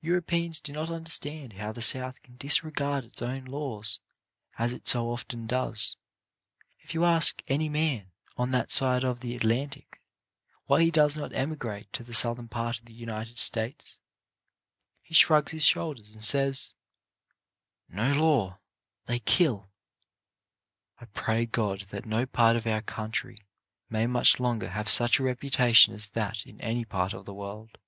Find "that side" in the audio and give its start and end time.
8.50-9.04